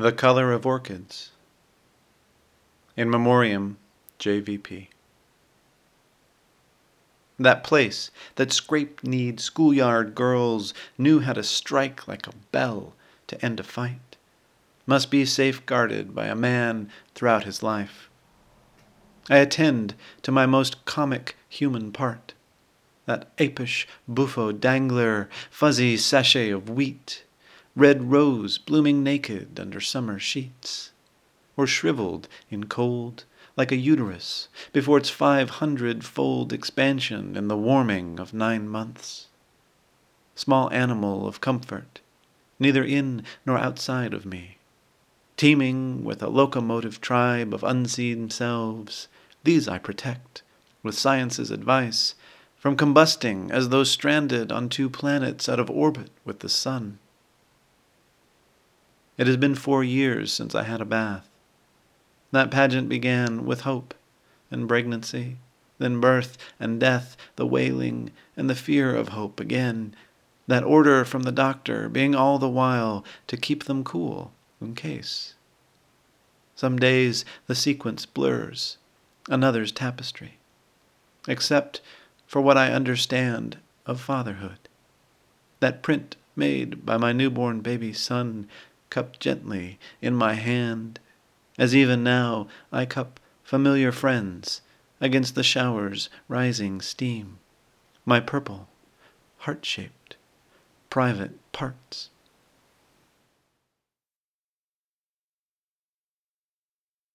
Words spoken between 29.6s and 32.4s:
summer sheets, or shriveled